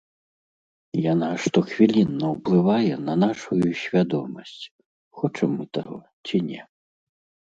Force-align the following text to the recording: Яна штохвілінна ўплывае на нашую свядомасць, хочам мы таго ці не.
Яна 1.01 1.27
штохвілінна 1.43 2.25
ўплывае 2.35 2.95
на 3.09 3.13
нашую 3.25 3.59
свядомасць, 3.81 4.63
хочам 5.19 5.49
мы 5.59 5.65
таго 5.79 5.99
ці 6.31 6.37
не. 6.49 6.61